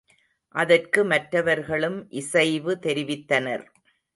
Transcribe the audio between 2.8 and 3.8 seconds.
தெரிவித்தனர்.